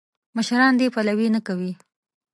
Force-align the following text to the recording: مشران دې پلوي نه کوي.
مشران 0.35 0.73
دې 0.79 0.87
پلوي 0.93 1.27
نه 1.35 1.39
کوي. 1.47 1.71